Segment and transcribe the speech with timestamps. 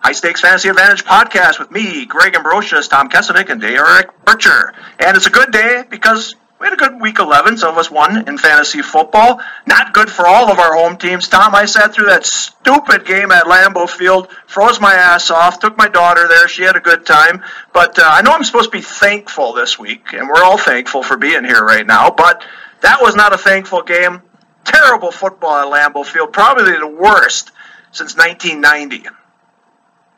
[0.00, 4.72] High Stakes Fantasy Advantage podcast with me, Greg Ambrosius, Tom Kessenich, and Darik Bircher.
[4.98, 7.58] And it's a good day because we had a good week 11.
[7.58, 9.40] Some of us won in fantasy football.
[9.66, 11.28] Not good for all of our home teams.
[11.28, 15.76] Tom, I sat through that stupid game at Lambeau Field, froze my ass off, took
[15.76, 16.48] my daughter there.
[16.48, 17.42] She had a good time.
[17.72, 21.02] But uh, I know I'm supposed to be thankful this week, and we're all thankful
[21.02, 22.10] for being here right now.
[22.10, 22.42] But
[22.80, 24.22] that was not a thankful game
[24.64, 27.50] terrible football at Lambeau Field, probably the worst
[27.92, 29.08] since 1990.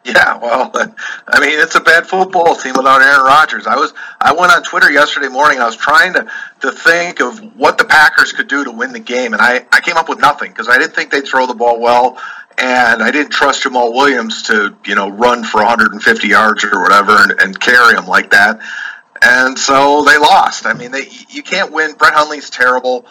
[0.13, 0.73] Yeah, well,
[1.29, 3.69] I mean, it's a bad football team without Aaron Rodgers.
[3.69, 5.61] I was, I went on Twitter yesterday morning.
[5.61, 6.27] I was trying to,
[6.63, 9.81] to think of what the Packers could do to win the game, and I, I
[9.81, 12.21] came up with nothing because I didn't think they'd throw the ball well,
[12.59, 17.13] and I didn't trust Jamaal Williams to, you know, run for 150 yards or whatever
[17.23, 18.61] and, and carry him like that,
[19.23, 20.67] and so they lost.
[20.67, 21.95] I mean, they, you can't win.
[21.95, 23.07] Brett Hundley's terrible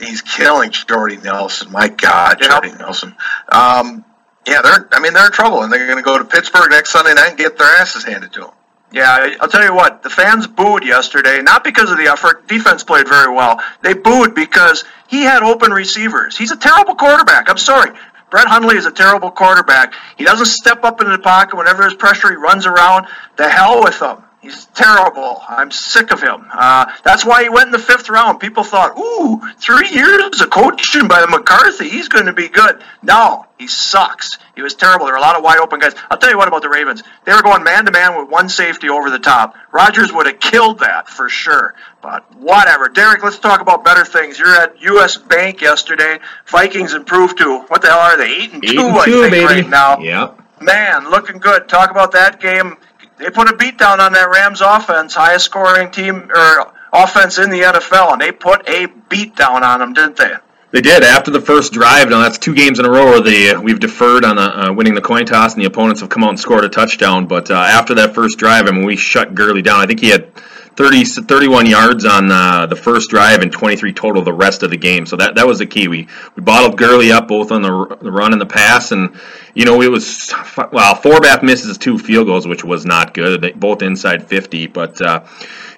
[0.00, 1.70] he's killing Jordy Nelson.
[1.70, 2.50] My God, yep.
[2.50, 3.14] Jordy Nelson.
[3.48, 4.04] Um,
[4.46, 4.88] yeah, they're.
[4.92, 7.30] I mean, they're in trouble, and they're going to go to Pittsburgh next Sunday night
[7.30, 8.50] and get their asses handed to them.
[8.92, 10.02] Yeah, I'll tell you what.
[10.02, 12.46] The fans booed yesterday, not because of the effort.
[12.46, 13.60] Defense played very well.
[13.82, 16.38] They booed because he had open receivers.
[16.38, 17.50] He's a terrible quarterback.
[17.50, 17.90] I'm sorry.
[18.30, 19.94] Brett Hundley is a terrible quarterback.
[20.16, 22.30] He doesn't step up into the pocket whenever there's pressure.
[22.30, 23.06] He runs around.
[23.36, 24.18] The hell with him.
[24.46, 25.42] He's terrible.
[25.48, 26.46] I'm sick of him.
[26.52, 28.38] Uh, that's why he went in the fifth round.
[28.38, 31.88] People thought, ooh, three years of coaching by McCarthy.
[31.88, 32.80] He's going to be good.
[33.02, 34.38] No, he sucks.
[34.54, 35.06] He was terrible.
[35.06, 35.96] There were a lot of wide open guys.
[36.12, 37.02] I'll tell you what about the Ravens.
[37.24, 39.56] They were going man to man with one safety over the top.
[39.72, 41.74] Rodgers would have killed that for sure.
[42.00, 42.88] But whatever.
[42.88, 44.38] Darik, let's talk about better things.
[44.38, 45.16] You're at U.S.
[45.16, 46.20] Bank yesterday.
[46.46, 48.32] Vikings improved to what the hell are they?
[48.32, 49.44] Eight and Eight two, and I two, think, baby.
[49.44, 49.98] right now.
[49.98, 50.40] Yep.
[50.60, 51.68] Man, looking good.
[51.68, 52.76] Talk about that game
[53.18, 57.50] they put a beat down on that Rams offense, highest scoring team or offense in
[57.50, 60.34] the NFL, and they put a beat down on them, didn't they?
[60.72, 62.10] They did after the first drive.
[62.10, 65.00] Now that's two games in a row where they we've deferred on uh, winning the
[65.00, 67.26] coin toss, and the opponents have come out and scored a touchdown.
[67.26, 69.80] But uh, after that first drive, I mean, we shut Gurley down.
[69.80, 70.28] I think he had
[70.76, 74.76] 30, 31 yards on uh, the first drive and 23 total the rest of the
[74.76, 75.06] game.
[75.06, 75.88] So that, that was the key.
[75.88, 79.16] We we bottled Gurley up both on the, the run and the pass, and
[79.54, 80.34] you know it was
[80.72, 85.00] well four Forbath misses two field goals, which was not good, both inside 50, but.
[85.00, 85.24] Uh,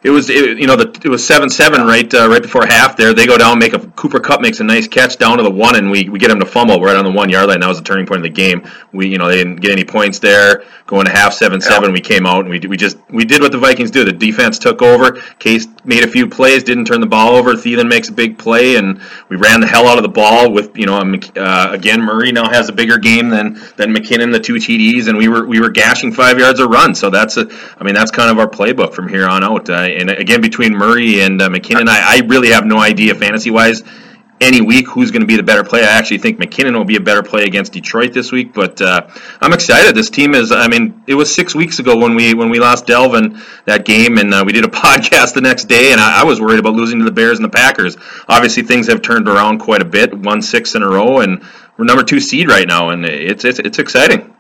[0.03, 2.97] it was it, you know the, it was seven seven right uh, right before half
[2.97, 3.12] there.
[3.12, 5.76] They go down, make a Cooper Kupp makes a nice catch down to the one,
[5.76, 7.60] and we, we get him to fumble right on the one yard line.
[7.60, 8.66] That was the turning point of the game.
[8.92, 10.64] We you know they didn't get any points there.
[10.87, 13.53] Going to half seven seven, we came out and we we just we did what
[13.53, 14.04] the Vikings do.
[14.04, 15.20] The defense took over.
[15.38, 17.54] Case made a few plays, didn't turn the ball over.
[17.54, 20.76] Thielen makes a big play, and we ran the hell out of the ball with
[20.78, 20.98] you know
[21.37, 25.19] uh, again Murray now has a bigger game than than McKinnon the two TDs, and
[25.19, 26.94] we were we were gashing five yards a run.
[26.94, 27.48] So that's a
[27.78, 29.69] I mean that's kind of our playbook from here on out.
[29.69, 33.50] Uh, and again, between Murray and uh, McKinnon, I, I really have no idea fantasy
[33.50, 33.82] wise
[34.41, 35.82] any week who's going to be the better play.
[35.82, 39.09] I actually think McKinnon will be a better play against Detroit this week, but uh,
[39.41, 39.94] I'm excited.
[39.94, 40.53] This team is.
[40.53, 44.19] I mean, it was six weeks ago when we when we lost Dalvin that game,
[44.19, 46.75] and uh, we did a podcast the next day, and I, I, was worried about
[46.75, 47.97] losing to the Bears and the Packers.
[48.28, 50.16] Obviously, things have turned around quite a bit.
[50.16, 51.43] Won six in a row, and
[51.76, 54.34] we're number two seed right now, and it's it's, it's exciting.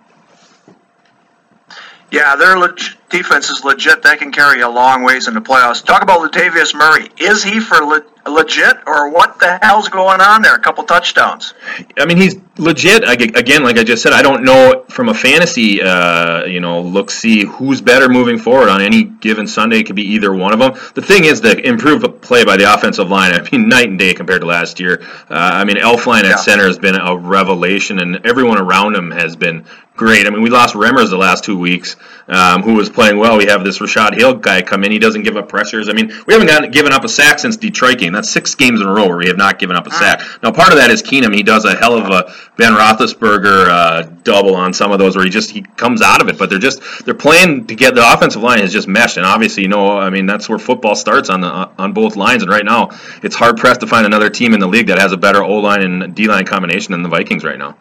[2.18, 2.80] Yeah, their leg-
[3.10, 4.02] defense is legit.
[4.02, 5.84] They can carry a long ways in the playoffs.
[5.84, 7.08] Talk about Latavius Murray.
[7.16, 10.56] Is he for le- legit, or what the hell's going on there?
[10.56, 11.54] A couple touchdowns.
[11.96, 13.08] I mean, he's legit.
[13.08, 17.12] Again, like I just said, I don't know from a fantasy, uh, you know, look
[17.12, 19.78] see who's better moving forward on any given Sunday.
[19.78, 20.72] It could be either one of them.
[20.94, 23.32] The thing is, the improved play by the offensive line.
[23.32, 25.02] I mean, night and day compared to last year.
[25.30, 26.36] Uh, I mean, Elflein at yeah.
[26.36, 29.64] center has been a revelation, and everyone around him has been
[29.98, 30.26] great.
[30.26, 31.96] I mean, we lost Remmers the last two weeks,
[32.28, 33.36] um, who was playing well.
[33.36, 34.92] We have this Rashad Hill guy come in.
[34.92, 35.88] He doesn't give up pressures.
[35.88, 38.12] I mean, we haven't gotten, given up a sack since Detroit game.
[38.12, 40.22] That's six games in a row where we have not given up a sack.
[40.42, 41.34] Now, part of that is Keenum.
[41.34, 45.24] He does a hell of a Ben Roethlisberger uh, double on some of those where
[45.24, 46.38] he just he comes out of it.
[46.38, 49.64] But they're just they're playing to get the offensive line is just meshed, and obviously,
[49.64, 52.44] you know, I mean, that's where football starts on the on both lines.
[52.44, 52.90] And right now,
[53.24, 55.56] it's hard pressed to find another team in the league that has a better O
[55.56, 57.76] line and D line combination than the Vikings right now.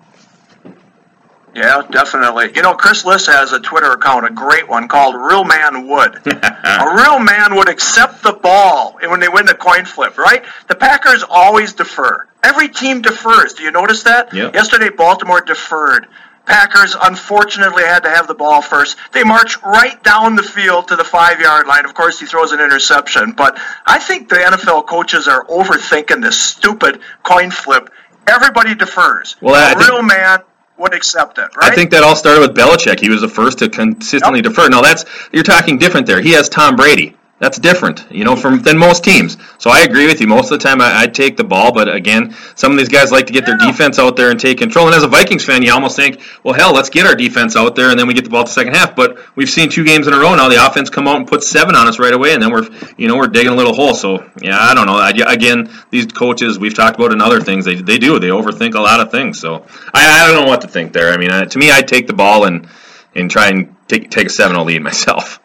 [1.58, 2.52] Yeah, definitely.
[2.56, 6.16] You know, Chris Liss has a Twitter account, a great one called Real Man Would.
[6.28, 10.46] a real man would accept the ball when they win the coin flip, right?
[10.68, 12.28] The Packers always defer.
[12.44, 13.56] Every team defers.
[13.56, 14.32] Do you notice that?
[14.34, 14.54] Yep.
[14.54, 16.08] Yesterday, Baltimore deferred.
[16.46, 18.96] Packers unfortunately had to have the ball first.
[19.12, 21.86] They march right down the field to the five yard line.
[21.86, 26.40] Of course, he throws an interception, but I think the NFL coaches are overthinking this
[26.40, 27.90] stupid coin flip.
[28.28, 29.36] Everybody defers.
[29.42, 30.40] Well, think- real man
[30.78, 31.72] would accept it, right?
[31.72, 33.00] I think that all started with Belichick.
[33.00, 34.46] He was the first to consistently Yep.
[34.46, 34.70] defer.
[34.70, 36.22] Now that's you're talking different there.
[36.22, 37.17] He has Tom Brady.
[37.40, 39.38] That's different, you know, from than most teams.
[39.60, 40.26] So I agree with you.
[40.26, 43.12] Most of the time, I, I take the ball, but again, some of these guys
[43.12, 44.88] like to get their defense out there and take control.
[44.88, 47.76] And as a Vikings fan, you almost think, well, hell, let's get our defense out
[47.76, 48.96] there, and then we get the ball to the second half.
[48.96, 50.50] But we've seen two games in a row now.
[50.50, 52.68] The offense come out and put seven on us right away, and then we're,
[52.98, 53.94] you know, we're digging a little hole.
[53.94, 54.98] So yeah, I don't know.
[54.98, 57.66] I, again, these coaches, we've talked about in other things.
[57.66, 58.18] They they do.
[58.18, 59.40] They overthink a lot of things.
[59.40, 59.64] So
[59.94, 61.14] I, I don't know what to think there.
[61.14, 62.68] I mean, uh, to me, I'd take the ball and
[63.14, 65.40] and try and take take a 7-0 lead myself.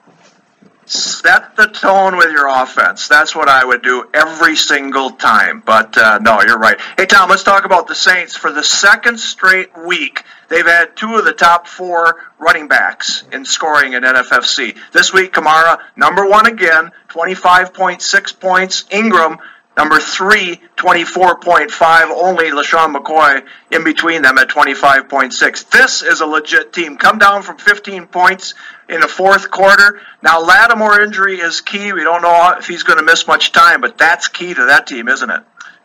[0.92, 3.08] Set the tone with your offense.
[3.08, 5.62] That's what I would do every single time.
[5.64, 6.78] But uh, no, you're right.
[6.96, 8.36] Hey, Tom, let's talk about the Saints.
[8.36, 13.44] For the second straight week, they've had two of the top four running backs in
[13.44, 14.76] scoring in NFFC.
[14.92, 18.84] This week, Kamara, number one again, 25.6 points.
[18.90, 19.38] Ingram,
[19.76, 25.70] Number three, 24.5, only LeSean McCoy in between them at 25.6.
[25.70, 26.98] This is a legit team.
[26.98, 28.52] Come down from 15 points
[28.90, 30.00] in the fourth quarter.
[30.22, 31.92] Now, Lattimore injury is key.
[31.94, 34.86] We don't know if he's going to miss much time, but that's key to that
[34.86, 35.42] team, isn't it?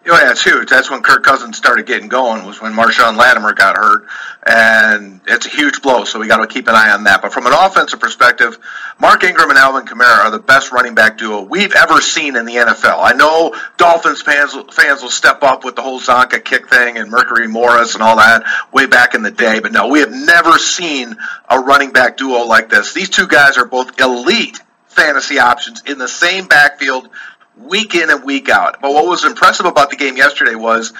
[0.09, 0.69] Oh, yeah, it's huge.
[0.69, 2.45] That's when Kirk Cousins started getting going.
[2.45, 4.07] Was when Marshon Lattimore got hurt,
[4.45, 6.05] and it's a huge blow.
[6.05, 7.21] So we got to keep an eye on that.
[7.21, 8.57] But from an offensive perspective,
[8.99, 12.45] Mark Ingram and Alvin Kamara are the best running back duo we've ever seen in
[12.45, 12.99] the NFL.
[12.99, 17.11] I know Dolphins fans fans will step up with the whole Csonka kick thing and
[17.11, 20.57] Mercury Morris and all that way back in the day, but no, we have never
[20.57, 21.17] seen
[21.49, 22.93] a running back duo like this.
[22.93, 27.09] These two guys are both elite fantasy options in the same backfield
[27.57, 28.81] week in and week out.
[28.81, 30.93] But what was impressive about the game yesterday was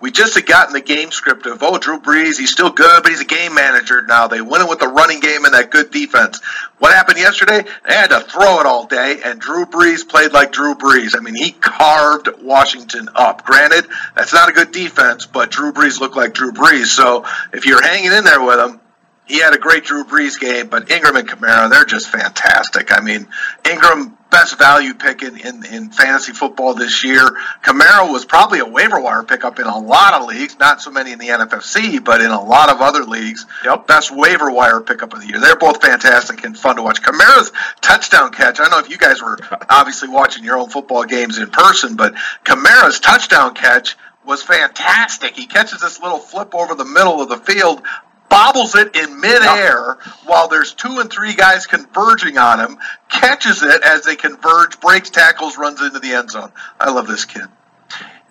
[0.00, 3.10] we just had gotten the game script of, oh, Drew Brees, he's still good, but
[3.10, 4.28] he's a game manager now.
[4.28, 6.40] They went in with the running game and that good defense.
[6.78, 7.64] What happened yesterday?
[7.86, 11.16] They had to throw it all day, and Drew Brees played like Drew Brees.
[11.16, 13.44] I mean, he carved Washington up.
[13.44, 16.86] Granted, that's not a good defense, but Drew Brees looked like Drew Brees.
[16.86, 18.80] So if you're hanging in there with him,
[19.26, 22.92] he had a great Drew Brees game, but Ingram and Kamara, they're just fantastic.
[22.92, 23.26] I mean,
[23.68, 27.24] Ingram, best value pick in, in, in fantasy football this year.
[27.62, 31.12] Kamara was probably a waiver wire pickup in a lot of leagues, not so many
[31.12, 33.46] in the NFFC, but in a lot of other leagues.
[33.64, 33.86] Yep.
[33.86, 35.40] Best waiver wire pickup of the year.
[35.40, 37.02] They're both fantastic and fun to watch.
[37.02, 39.38] Kamara's touchdown catch, I don't know if you guys were
[39.68, 42.14] obviously watching your own football games in person, but
[42.44, 45.36] Kamara's touchdown catch was fantastic.
[45.36, 47.82] He catches this little flip over the middle of the field,
[48.28, 52.78] bobbles it in midair while there's two and three guys converging on him,
[53.08, 56.52] catches it as they converge, breaks tackles, runs into the end zone.
[56.78, 57.46] I love this kid.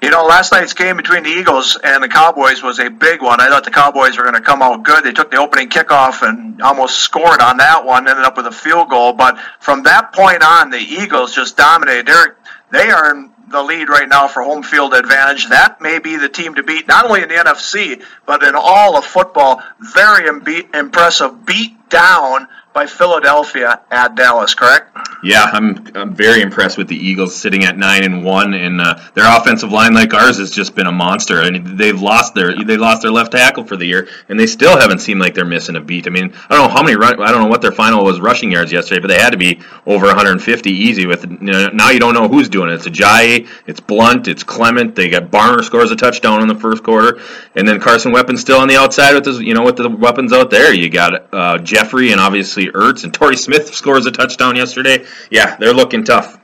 [0.01, 3.41] You know, last night's game between the Eagles and the Cowboys was a big one.
[3.41, 5.03] I thought the Cowboys were going to come out good.
[5.03, 8.51] They took the opening kickoff and almost scored on that one, ended up with a
[8.51, 9.13] field goal.
[9.13, 12.05] But from that point on, the Eagles just dominated.
[12.05, 12.35] They're,
[12.71, 15.49] they are in the lead right now for home field advantage.
[15.49, 18.97] That may be the team to beat, not only in the NFC, but in all
[18.97, 19.61] of football.
[19.79, 24.95] Very impressive beat down by Philadelphia at Dallas, correct?
[25.23, 28.99] Yeah, I'm, I'm very impressed with the Eagles sitting at nine and one, and uh,
[29.13, 31.41] their offensive line, like ours, has just been a monster.
[31.41, 34.45] I mean, they've lost their they lost their left tackle for the year, and they
[34.45, 36.05] still haven't seemed like they're missing a beat.
[36.05, 38.19] I mean, I don't know how many run, I don't know what their final was
[38.19, 41.05] rushing yards yesterday, but they had to be over 150 easy.
[41.05, 42.73] With you know, now you don't know who's doing it.
[42.73, 44.95] It's Ajayi, it's Blount, it's Clement.
[44.95, 47.21] They got Barner scores a touchdown in the first quarter,
[47.55, 50.33] and then Carson Weapons still on the outside with his, you know with the weapons
[50.33, 50.73] out there.
[50.73, 55.05] You got uh, Jeffery and obviously Ertz and Torrey Smith scores a touchdown yesterday.
[55.29, 56.39] Yeah, they're looking tough.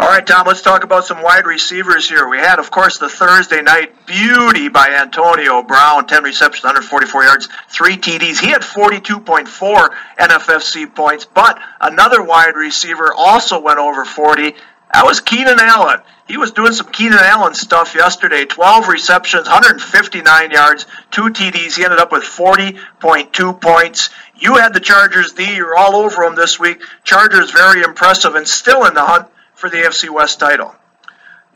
[0.00, 2.26] All right, Tom, let's talk about some wide receivers here.
[2.26, 7.48] We had, of course, the Thursday night beauty by Antonio Brown 10 receptions, 144 yards,
[7.68, 8.38] three TDs.
[8.40, 14.54] He had 42.4 NFFC points, but another wide receiver also went over 40.
[14.94, 16.00] That was Keenan Allen.
[16.26, 18.44] He was doing some Keenan Allen stuff yesterday.
[18.44, 21.76] 12 receptions, 159 yards, two TDs.
[21.76, 24.10] He ended up with 40.2 points.
[24.40, 25.56] You had the Chargers D.
[25.56, 26.82] You're all over them this week.
[27.04, 30.74] Chargers very impressive and still in the hunt for the AFC West title.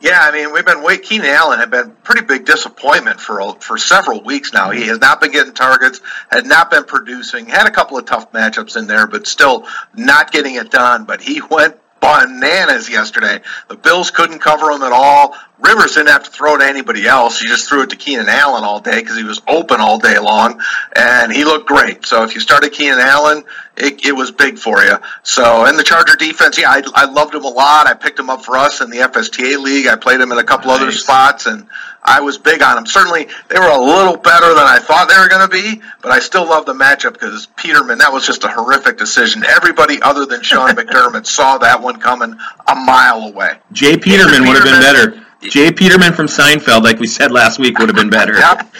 [0.01, 1.03] Yeah, I mean, we've been wait.
[1.03, 4.71] Keenan Allen had been pretty big disappointment for for several weeks now.
[4.71, 8.31] He has not been getting targets, had not been producing, had a couple of tough
[8.33, 11.05] matchups in there, but still not getting it done.
[11.05, 13.41] But he went bananas yesterday.
[13.69, 15.35] The Bills couldn't cover him at all.
[15.59, 17.41] Rivers didn't have to throw it to anybody else.
[17.41, 20.19] He just threw it to Keenan Allen all day because he was open all day
[20.19, 20.61] long,
[20.95, 22.05] and he looked great.
[22.05, 23.45] So if you started Keenan Allen,
[23.77, 24.97] it, it was big for you.
[25.23, 27.87] So and the Charger defense, yeah, I, I loved him a lot.
[27.87, 29.87] I picked him up for us in the FSTA league.
[29.87, 30.81] I played him in a couple nice.
[30.81, 31.67] other spots, and
[32.03, 32.87] I was big on them.
[32.87, 36.13] Certainly, they were a little better than I thought they were going to be, but
[36.13, 39.45] I still love the matchup because Peterman, that was just a horrific decision.
[39.45, 43.59] Everybody other than Sean McDermott saw that one coming a mile away.
[43.73, 45.25] Jay Peterman would have been better.
[45.43, 48.35] Jay Peterman from Seinfeld, like we said last week, would have been better.
[48.35, 48.73] yep.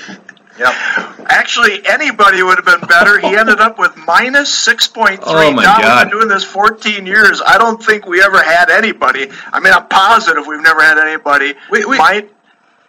[0.59, 0.73] Yep.
[1.27, 3.19] Actually, anybody would have been better.
[3.19, 5.19] He ended up with minus 6.3.
[5.23, 6.07] Oh, my now, God.
[6.07, 7.43] We've been doing this 14 years.
[7.45, 9.31] I don't think we ever had anybody.
[9.53, 11.55] I mean, I'm positive we've never had anybody.
[11.71, 11.99] We, we,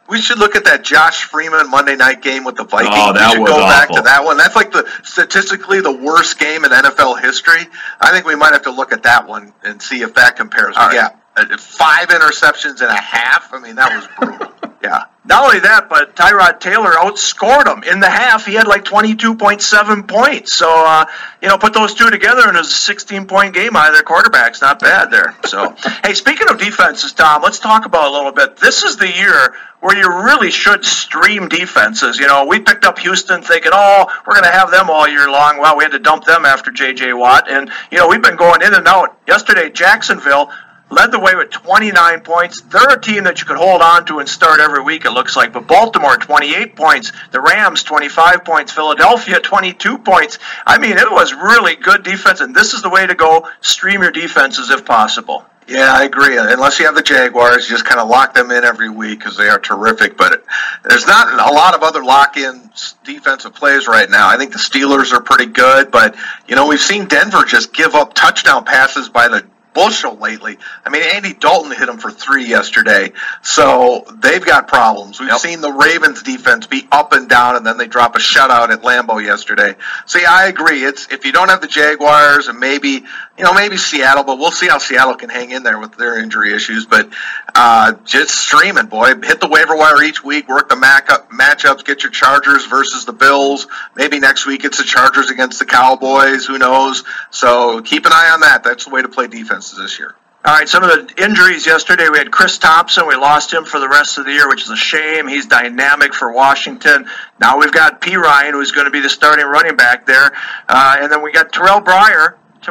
[0.08, 2.94] we should look at that Josh Freeman Monday night game with the Vikings.
[2.96, 3.68] Oh, that we should was go awful.
[3.68, 4.38] back to that one.
[4.38, 7.66] That's like the statistically the worst game in NFL history.
[8.00, 10.76] I think we might have to look at that one and see if that compares.
[10.76, 10.94] Right.
[10.94, 13.52] Yeah, uh, five interceptions and a half.
[13.54, 14.52] I mean, that was brutal.
[14.86, 15.06] yeah.
[15.28, 18.46] Not only that, but Tyrod Taylor outscored him in the half.
[18.46, 20.54] He had like 22.7 points.
[20.54, 21.06] So, uh,
[21.42, 24.62] you know, put those two together and it was a 16 point game their quarterbacks.
[24.62, 25.36] Not bad there.
[25.46, 28.58] So, hey, speaking of defenses, Tom, let's talk about a little bit.
[28.58, 32.20] This is the year where you really should stream defenses.
[32.20, 35.28] You know, we picked up Houston thinking, oh, we're going to have them all year
[35.28, 35.60] long.
[35.60, 37.14] Well, we had to dump them after J.J.
[37.14, 37.50] Watt.
[37.50, 39.18] And, you know, we've been going in and out.
[39.28, 40.52] Yesterday, Jacksonville
[40.90, 42.62] led the way with 29 points.
[42.62, 45.36] They're a team that you could hold on to and start every week, it looks
[45.36, 45.54] like.
[45.54, 47.12] But Baltimore, 28 points.
[47.32, 48.72] The Rams, 25 points.
[48.72, 50.40] Philadelphia, 22 points.
[50.66, 53.50] I mean, it was really good defense, and this is the way to go.
[53.62, 55.46] Stream your defenses if possible.
[55.68, 56.38] Yeah, I agree.
[56.38, 59.36] Unless you have the Jaguars, you just kind of lock them in every week because
[59.36, 60.16] they are terrific.
[60.16, 60.46] But
[60.84, 62.70] there's not a lot of other lock-in
[63.04, 64.30] defensive plays right now.
[64.30, 66.16] I think the Steelers are pretty good, but
[66.48, 69.44] you know we've seen Denver just give up touchdown passes by the
[69.76, 70.58] bushel lately.
[70.84, 73.12] I mean, Andy Dalton hit him for three yesterday,
[73.44, 75.20] so they've got problems.
[75.20, 75.38] We've yep.
[75.38, 78.82] seen the Ravens defense be up and down, and then they drop a shutout at
[78.82, 79.76] Lambeau yesterday.
[80.08, 80.84] See, I agree.
[80.84, 83.04] It's if you don't have the Jaguars and maybe
[83.38, 86.20] you know maybe Seattle, but we'll see how Seattle can hang in there with their
[86.20, 86.86] injury issues.
[86.86, 87.10] But
[87.54, 92.12] uh, just streaming, boy, hit the waiver wire each week, work the matchups, get your
[92.12, 93.68] Chargers versus the Bills.
[93.96, 96.46] Maybe next week it's the Chargers against the Cowboys.
[96.46, 97.04] Who knows?
[97.32, 98.64] So keep an eye on that.
[98.64, 100.16] That's the way to play defense this year.
[100.46, 102.08] All right, some of the injuries yesterday.
[102.08, 103.08] We had Chris Thompson.
[103.08, 105.28] We lost him for the rest of the year, which is a shame.
[105.28, 107.08] He's dynamic for Washington.
[107.40, 110.32] Now we've got Perine, who's going to be the starting running back there.
[110.70, 111.82] Uh, and then we got Terrell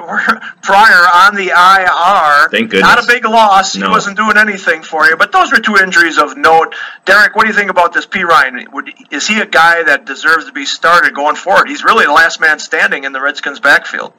[0.63, 2.49] Pryor on the IR.
[2.51, 2.81] Thank goodness.
[2.81, 3.77] Not a big loss.
[3.77, 3.87] No.
[3.87, 5.17] He wasn't doing anything for you.
[5.17, 6.75] But those were two injuries of note.
[7.07, 8.73] Darik, what do you think about this Perine?
[8.73, 11.69] Would, is he a guy that deserves to be started going forward?
[11.69, 14.13] He's really the last man standing in the Redskins' backfield.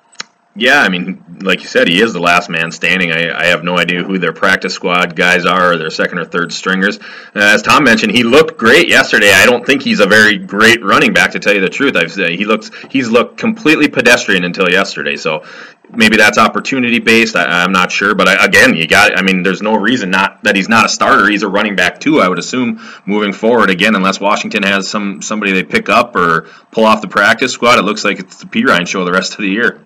[0.57, 3.11] Yeah, I mean, like you said, he is the last man standing.
[3.11, 6.23] I, I have no idea who their practice squad guys are or their second or
[6.23, 6.97] third stringers.
[6.97, 7.03] Uh,
[7.35, 9.33] as Tom mentioned, he looked great yesterday.
[9.33, 11.97] I don't think he's a very great running back, to tell you the truth.
[11.97, 15.17] I've he looks he's looked completely pedestrian until yesterday.
[15.17, 15.43] So
[15.89, 17.35] maybe that's opportunity based.
[17.35, 19.17] I, am not sure, but I, again, you got.
[19.17, 21.29] I mean, there's no reason not that he's not a starter.
[21.29, 22.21] He's a running back too.
[22.21, 26.47] I would assume moving forward again, unless Washington has some somebody they pick up or
[26.71, 27.77] pull off the practice squad.
[27.77, 29.85] It looks like it's the Perine show the rest of the year.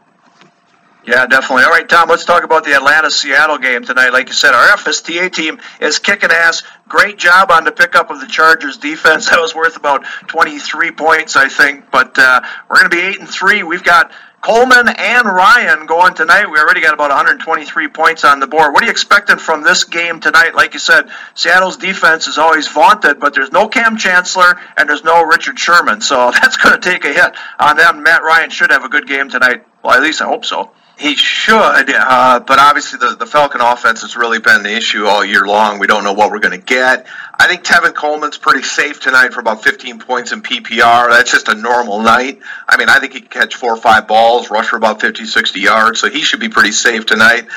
[1.06, 1.64] Yeah, definitely.
[1.64, 4.12] All right, Tom, let's talk about the Atlanta Seattle game tonight.
[4.12, 6.64] Like you said, our FSTA team is kicking ass.
[6.88, 9.30] Great job on the pickup of the Chargers defense.
[9.30, 11.90] That was worth about 23 points, I think.
[11.90, 13.64] But uh, we're going to be 8 and 3.
[13.64, 16.50] We've got Coleman and Ryan going tonight.
[16.50, 18.74] We already got about 123 points on the board.
[18.74, 20.56] What are you expecting from this game tonight?
[20.56, 25.04] Like you said, Seattle's defense is always vaunted, but there's no Kam Chancellor and there's
[25.04, 28.04] no Richard Sherman, so that's going to take a hit on them.
[28.04, 29.66] Matt Ryan should have a good game tonight.
[29.84, 30.72] Well, at least I hope so.
[31.00, 31.56] He should,
[31.90, 35.80] uh, but obviously the, the Falcon offense has really been the issue all year long.
[35.80, 37.08] We don't know what we're going to get.
[37.40, 41.10] I think Tevin Coleman's pretty safe tonight for about 15 points in PPR.
[41.10, 42.40] That's just a normal night.
[42.68, 45.26] I mean, I think he can catch four or five balls, rush for about 50,
[45.26, 47.48] 60 yards, so he should be pretty safe tonight.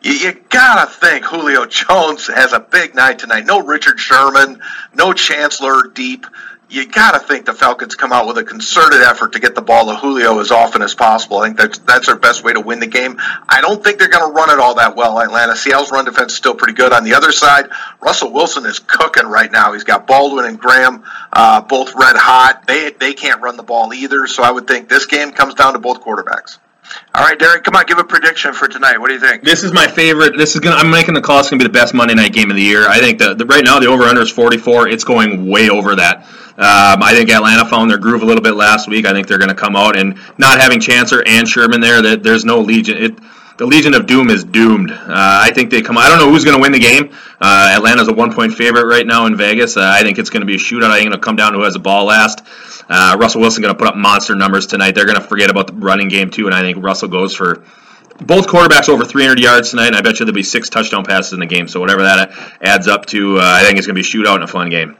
[0.00, 3.44] You, you gotta think Julio Jones has a big night tonight.
[3.44, 4.62] No Richard Sherman,
[4.94, 6.26] no Chancellor deep
[6.68, 9.62] you got to think the Falcons come out with a concerted effort to get the
[9.62, 11.38] ball to Julio as often as possible.
[11.38, 13.16] I think that's that's their best way to win the game.
[13.48, 15.20] I don't think they're going to run it all that well.
[15.20, 16.92] Atlanta Seattle's run defense is still pretty good.
[16.92, 17.68] On the other side,
[18.00, 19.74] Russell Wilson is cooking right now.
[19.74, 22.66] He's got Baldwin and Graham uh, both red hot.
[22.66, 24.26] They they can't run the ball either.
[24.26, 26.58] So I would think this game comes down to both quarterbacks.
[27.14, 28.98] All right, Darik, come on, give a prediction for tonight.
[28.98, 29.42] What do you think?
[29.42, 30.36] This is my favorite.
[30.36, 30.76] This is gonna.
[30.76, 31.40] I'm making the call.
[31.40, 32.86] It's gonna be the best Monday night game of the year.
[32.88, 34.88] I think that the, right now the over under is 44.
[34.88, 36.26] It's going way over that.
[36.58, 39.04] Um, I think Atlanta found their groove a little bit last week.
[39.04, 42.00] I think they're going to come out and not having Chancellor and Sherman there.
[42.00, 42.96] That there's no Legion.
[42.96, 43.18] It,
[43.56, 44.90] the Legion of Doom is doomed.
[44.90, 45.96] Uh, I think they come.
[45.96, 47.10] I don't know who's going to win the game.
[47.40, 49.76] Uh, Atlanta's a one point favorite right now in Vegas.
[49.76, 50.90] Uh, I think it's going to be a shootout.
[50.90, 52.42] I think it'll come down to who has the ball last.
[52.88, 54.94] Uh, Russell Wilson going to put up monster numbers tonight.
[54.94, 57.64] They're going to forget about the running game too, and I think Russell goes for
[58.20, 59.88] both quarterbacks over 300 yards tonight.
[59.88, 61.68] And I bet you there'll be six touchdown passes in the game.
[61.68, 64.36] So whatever that adds up to, uh, I think it's going to be a shootout
[64.36, 64.96] and a fun game.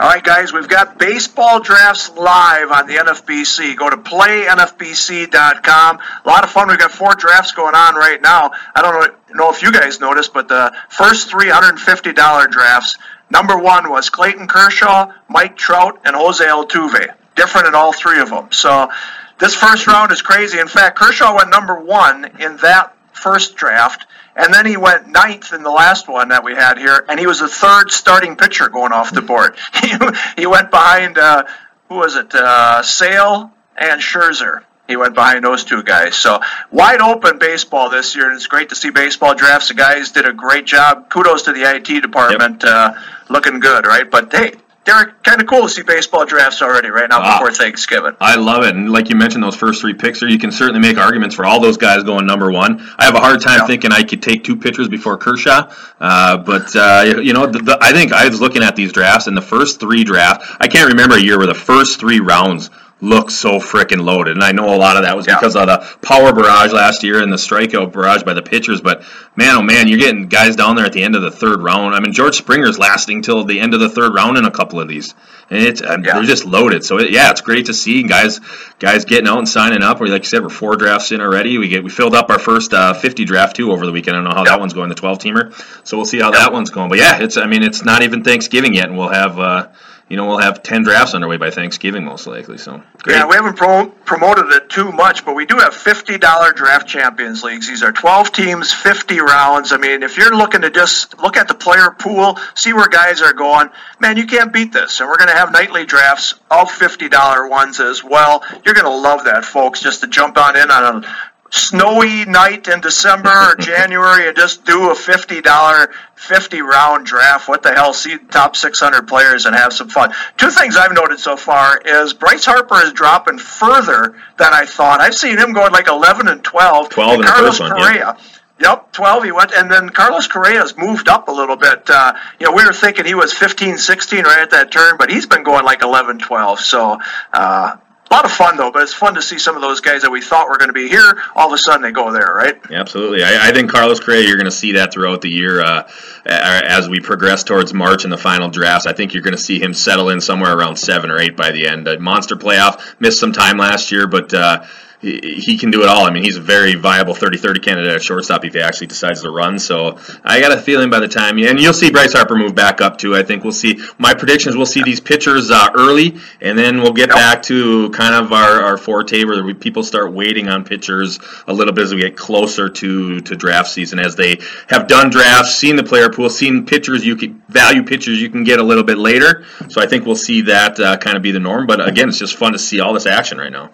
[0.00, 3.76] All right, guys, we've got baseball drafts live on the NFBC.
[3.76, 6.00] Go to playnfbc.com.
[6.24, 6.66] A lot of fun.
[6.66, 8.50] We've got four drafts going on right now.
[8.74, 12.98] I don't know if you guys noticed, but the first $350 drafts,
[13.30, 17.14] number one was Clayton Kershaw, Mike Trout, and Jose Altuve.
[17.36, 18.50] Different in all three of them.
[18.50, 18.90] So
[19.38, 20.58] this first round is crazy.
[20.58, 24.08] In fact, Kershaw went number one in that first draft.
[24.36, 27.26] And then he went ninth in the last one that we had here, and he
[27.26, 29.56] was the third starting pitcher going off the board.
[29.82, 29.94] he,
[30.36, 31.44] he went behind, uh,
[31.88, 34.62] who was it, uh, Sale and Scherzer.
[34.86, 36.14] He went behind those two guys.
[36.14, 39.68] So wide open baseball this year, and it's great to see baseball drafts.
[39.68, 41.08] The guys did a great job.
[41.08, 42.72] Kudos to the IT department, yep.
[42.72, 42.94] uh,
[43.30, 44.10] looking good, right?
[44.10, 44.52] But hey,
[44.84, 48.14] Darik, kind of cool to see baseball drafts already right now before Thanksgiving.
[48.20, 50.80] I love it, and like you mentioned, those first three picks, there you can certainly
[50.80, 52.80] make arguments for all those guys going number one.
[52.98, 53.66] I have a hard time yeah.
[53.66, 57.78] thinking I could take two pitchers before Kershaw, uh, but uh, you know, the, the,
[57.80, 60.90] I think I was looking at these drafts, and the first three drafts, I can't
[60.90, 62.68] remember a year where the first three rounds
[63.04, 64.32] looked so freaking loaded.
[64.32, 65.38] And I know a lot of that was yeah.
[65.38, 68.80] because of the power barrage last year and the strikeout barrage by the pitchers.
[68.80, 69.04] But
[69.36, 71.94] man, oh man, you're getting guys down there at the end of the third round.
[71.94, 74.80] I mean, George Springer's lasting till the end of the third round in a couple
[74.80, 75.14] of these,
[75.50, 75.96] and it's yeah.
[75.96, 76.84] they're just loaded.
[76.84, 78.40] So it, yeah, it's great to see guys
[78.78, 80.00] guys getting out and signing up.
[80.00, 81.58] We like you said, we're four drafts in already.
[81.58, 84.16] We get we filled up our first uh, 50 draft too over the weekend.
[84.16, 85.86] I don't know how that one's going, the 12 teamer.
[85.86, 86.88] So we'll see how that one's going.
[86.88, 89.38] But yeah, it's I mean it's not even Thanksgiving yet, and we'll have.
[89.38, 89.68] Uh,
[90.08, 92.58] you know, we'll have 10 drafts underway by Thanksgiving, most likely.
[92.58, 93.16] So, great.
[93.16, 97.42] Yeah, we haven't pro- promoted it too much, but we do have $50 draft champions
[97.42, 97.68] leagues.
[97.68, 99.72] These are 12 teams, 50 rounds.
[99.72, 103.22] I mean, if you're looking to just look at the player pool, see where guys
[103.22, 105.00] are going, man, you can't beat this.
[105.00, 108.44] And we're going to have nightly drafts of $50 ones as well.
[108.64, 111.08] You're going to love that, folks, just to jump on in on a
[111.54, 117.48] snowy night in December or January and just do a fifty dollar fifty round draft.
[117.48, 117.92] What the hell?
[117.94, 120.12] See top six hundred players and have some fun.
[120.36, 125.00] Two things I've noted so far is Bryce Harper is dropping further than I thought.
[125.00, 126.88] I've seen him going like eleven and twelve.
[126.88, 127.94] Twelve and Carlos one, Correa.
[127.94, 128.16] Yeah.
[128.60, 131.90] Yep, 12 he went, and then Carlos Correa's moved up a little bit.
[131.90, 135.10] Uh, you know, we were thinking he was 15, 16 right at that turn, but
[135.10, 136.60] he's been going like 11, 12.
[136.60, 137.00] So,
[137.32, 137.76] uh,
[138.14, 140.20] lot of fun though, but it's fun to see some of those guys that we
[140.20, 141.18] thought were going to be here.
[141.34, 142.58] All of a sudden, they go there, right?
[142.70, 143.22] Absolutely.
[143.24, 145.88] I, I think Carlos Correa, you're going to see that throughout the year uh,
[146.24, 148.86] as we progress towards March and the final drafts.
[148.86, 151.50] I think you're going to see him settle in somewhere around seven or eight by
[151.50, 151.88] the end.
[151.88, 154.32] A monster playoff, missed some time last year, but.
[154.32, 154.64] Uh,
[155.00, 156.04] he can do it all.
[156.06, 159.30] I mean, he's a very viable 30-30 candidate at shortstop if he actually decides to
[159.30, 159.58] run.
[159.58, 162.80] So I got a feeling by the time, and you'll see Bryce Harper move back
[162.80, 163.14] up too.
[163.14, 163.78] I think we'll see.
[163.98, 168.14] My predictions: we'll see these pitchers uh, early, and then we'll get back to kind
[168.14, 171.94] of our, our forte where we, people start waiting on pitchers a little bit as
[171.94, 176.08] we get closer to to draft season, as they have done drafts, seen the player
[176.08, 179.44] pool, seen pitchers you can value pitchers you can get a little bit later.
[179.68, 181.66] So I think we'll see that uh, kind of be the norm.
[181.66, 183.70] But again, it's just fun to see all this action right now.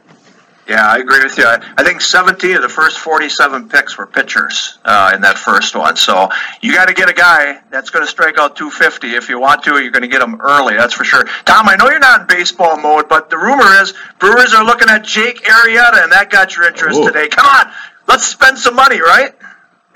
[0.71, 1.47] Yeah, I agree with you.
[1.47, 5.97] I, think 17 of the first 47 picks were pitchers uh, in that first one.
[5.97, 6.31] So
[6.61, 9.65] you got to get a guy that's going to strike out 250 if you want
[9.65, 9.83] to.
[9.83, 11.25] You're going to get him early, that's for sure.
[11.45, 14.89] Tom, I know you're not in baseball mode, but the rumor is Brewers are looking
[14.89, 17.07] at Jake Arrieta, and that got your interest Ooh.
[17.09, 17.27] today.
[17.27, 17.73] Come on,
[18.07, 19.35] let's spend some money, right?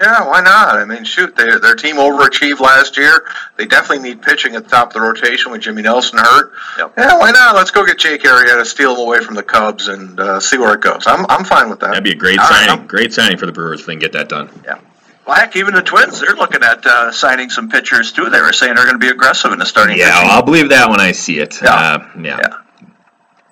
[0.04, 0.76] Yeah, why not?
[0.76, 3.26] I mean, shoot, they, their team overachieved last year.
[3.56, 6.52] They definitely need pitching at the top of the rotation with Jimmy Nelson hurt.
[6.76, 6.92] Yep.
[6.98, 7.54] Yeah, why not?
[7.54, 10.58] Let's go get Jake Arrieta, to steal him away from the Cubs, and uh, see
[10.58, 11.06] where it goes.
[11.06, 11.88] I'm, I'm fine with that.
[11.88, 12.80] That'd be a great All signing.
[12.80, 14.50] Right, great signing for the Brewers if they can get that done.
[14.64, 14.78] Yeah.
[15.26, 18.28] Well, heck, even the Twins, they're looking at uh, signing some pitchers, too.
[18.28, 20.68] They were saying they're going to be aggressive in the starting Yeah, well, I'll believe
[20.68, 21.62] that when I see it.
[21.62, 21.74] Yeah.
[21.74, 22.38] Uh, yeah.
[22.42, 22.56] yeah.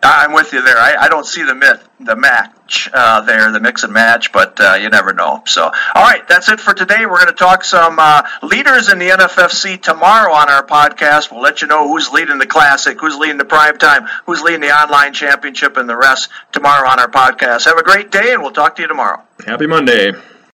[0.03, 0.77] I'm with you there.
[0.77, 4.61] I, I don't see the myth, the match uh, there, the mix and match, but
[4.61, 5.43] uh, you never know.
[5.47, 7.07] So, all right, that's it for today.
[7.07, 11.31] We're going to talk some uh, leaders in the NFFC tomorrow on our podcast.
[11.31, 14.61] We'll let you know who's leading the Classic, who's leading the Prime Time, who's leading
[14.61, 17.67] the Online Championship, and the rest tomorrow on our podcast.
[17.67, 19.23] Have a great day, and we'll talk to you tomorrow.
[19.47, 20.13] Happy Monday.